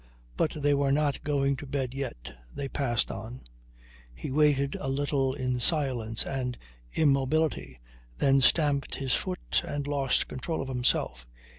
But 0.35 0.53
they 0.63 0.73
were 0.73 0.91
not 0.91 1.23
going 1.23 1.55
to 1.57 1.67
bed 1.67 1.93
yet. 1.93 2.33
They 2.51 2.67
passed 2.67 3.11
on. 3.11 3.41
He 4.15 4.31
waited 4.31 4.75
a 4.79 4.87
little 4.89 5.35
in 5.35 5.59
silence 5.59 6.25
and 6.25 6.57
immobility, 6.95 7.79
then 8.17 8.41
stamped 8.41 8.95
his 8.95 9.13
foot 9.13 9.61
and 9.63 9.85
lost 9.85 10.27
control 10.27 10.59
of 10.59 10.69
himself. 10.69 11.27